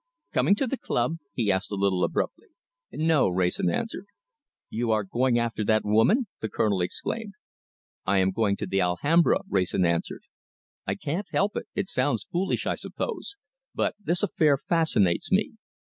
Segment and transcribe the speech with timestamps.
[0.33, 2.47] "Coming to the club?" he asked, a little abruptly.
[2.91, 4.07] "No!" Wrayson answered.
[4.67, 7.35] "You are going after that woman?" the Colonel exclaimed.
[8.03, 10.23] "I am going to the Alhambra," Wrayson answered.
[10.87, 11.67] "I can't help it.
[11.75, 13.35] It sounds foolish, I suppose,
[13.75, 15.51] but this affair fascinates me.